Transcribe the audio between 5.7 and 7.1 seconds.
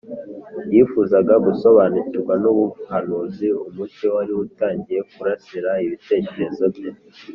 ibitekerezo bye.